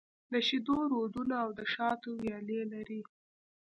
[0.31, 3.01] د شېدو رودونه او د شاتو ويالې لري.